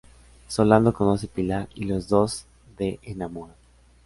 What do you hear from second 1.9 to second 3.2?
dos de